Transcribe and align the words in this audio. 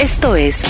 Esto 0.00 0.34
es 0.34 0.62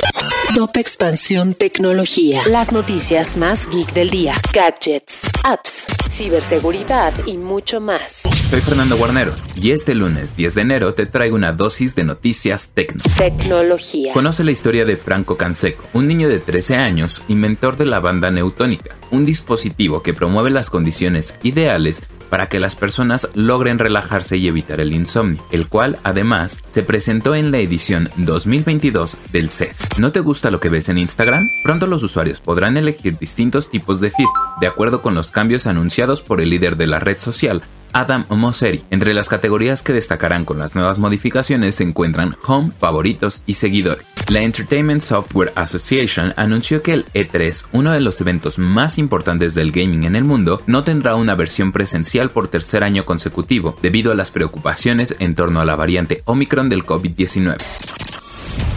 Top 0.55 0.77
Expansión 0.77 1.55
Tecnología. 1.55 2.43
Las 2.47 2.73
noticias 2.73 3.37
más 3.39 3.67
geek 3.71 3.93
del 3.95 4.11
día. 4.11 4.35
Gadgets, 4.53 5.23
apps, 5.45 5.87
ciberseguridad 6.09 7.13
y 7.27 7.37
mucho 7.37 7.81
más. 7.81 8.23
Soy 8.51 8.61
Fernando 8.61 8.97
Guarnero 8.97 9.33
y 9.57 9.71
este 9.71 9.95
lunes 9.95 10.37
10 10.37 10.55
de 10.55 10.61
enero 10.61 10.95
te 10.95 11.07
traigo 11.07 11.37
una 11.37 11.53
dosis 11.53 11.95
de 11.95 12.05
noticias 12.05 12.73
tecno. 12.75 13.03
Tecnología. 13.17 14.13
Conoce 14.13 14.45
la 14.45 14.53
historia 14.53 14.85
de 14.85 14.97
Franco 14.97 15.37
Canseco, 15.37 15.85
un 15.93 16.07
niño 16.07 16.29
de 16.29 16.39
13 16.39 16.77
años, 16.77 17.23
inventor 17.29 17.77
de 17.77 17.87
la 17.87 18.01
banda 18.01 18.31
Neutónica, 18.31 18.95
un 19.11 19.27
dispositivo 19.27 20.03
que 20.03 20.15
promueve 20.15 20.51
las 20.51 20.71
condiciones 20.71 21.37
ideales 21.43 22.03
para 22.33 22.49
que 22.49 22.61
las 22.61 22.77
personas 22.77 23.29
logren 23.35 23.79
relajarse 23.79 24.39
y 24.39 24.49
evitar 24.49 24.81
el 24.81 24.95
insomnio, 24.95 25.45
el 25.51 25.69
cual 25.69 25.99
además 26.03 26.65
se 26.71 26.83
presentó 26.83 27.35
en 27.35 27.51
la 27.51 27.59
edición 27.59 28.09
2022 28.17 29.19
del 29.33 29.51
CES. 29.51 29.87
¿No 29.99 30.13
te 30.13 30.21
gusta 30.21 30.51
lo 30.51 30.59
que 30.59 30.71
ves 30.71 30.89
en 30.89 30.97
Instagram? 30.97 31.47
Pronto 31.63 31.87
los 31.87 32.03
usuarios 32.03 32.41
podrán 32.41 32.79
elegir 32.79 33.19
distintos 33.19 33.69
tipos 33.69 34.01
de 34.01 34.09
feed 34.09 34.25
de 34.63 34.67
acuerdo 34.67 35.03
con 35.03 35.15
los 35.15 35.31
cambios 35.33 35.67
anunciados 35.67 36.23
por 36.23 36.41
el 36.41 36.51
líder 36.51 36.77
de 36.77 36.87
la 36.87 37.01
red 37.01 37.19
social, 37.19 37.63
Adam 37.93 38.25
Mosseri. 38.31 38.83
Entre 38.91 39.15
las 39.15 39.29
categorías 39.29 39.83
que 39.83 39.93
destacarán 39.93 40.45
con 40.45 40.59
las 40.59 40.75
nuevas 40.75 40.99
modificaciones 40.99 41.77
se 41.77 41.85
encuentran 41.85 42.37
Home, 42.47 42.73
Favoritos 42.79 43.43
y 43.47 43.55
Seguidores. 43.55 44.15
La 44.29 44.41
Entertainment 44.41 45.03
Software 45.03 45.53
Association 45.55 46.33
anunció 46.37 46.83
que 46.83 46.95
el 46.95 47.05
E3, 47.13 47.67
uno 47.73 47.93
de 47.93 48.01
los 48.01 48.21
eventos 48.21 48.59
más 48.59 48.99
importantes 48.99 49.55
del 49.55 49.73
gaming 49.73 50.05
en 50.05 50.17
el 50.17 50.25
mundo, 50.25 50.63
no 50.67 50.85
tendrá 50.85 51.17
una 51.17 51.35
versión 51.35 51.73
presencial 51.73 52.31
por 52.31 52.49
tercer 52.49 52.85
año 52.85 53.05
consecutivo, 53.05 53.77
debido 53.83 54.13
a 54.13 54.15
las 54.15 54.31
preocupaciones 54.31 55.17
en 55.19 55.35
torno 55.35 55.61
a 55.61 55.65
la 55.65 55.77
variante 55.77 56.23
Omicron 56.25 56.69
del 56.69 56.85
COVID-19. 56.85 57.57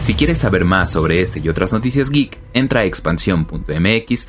Si 0.00 0.14
quieres 0.14 0.38
saber 0.38 0.64
más 0.64 0.92
sobre 0.92 1.20
este 1.20 1.40
y 1.40 1.48
otras 1.48 1.72
noticias 1.72 2.10
geek, 2.10 2.38
entra 2.54 2.80
a 2.80 2.84
expansión.mx 2.84 4.28